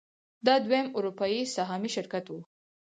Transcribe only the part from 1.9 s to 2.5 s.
شرکت و.